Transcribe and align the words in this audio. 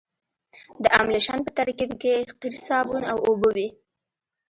د 0.83 0.85
املشن 1.01 1.39
په 1.45 1.51
ترکیب 1.57 1.91
کې 2.01 2.13
قیر 2.39 2.55
صابون 2.67 3.03
او 3.11 3.17
اوبه 3.27 3.49
وي 3.55 3.69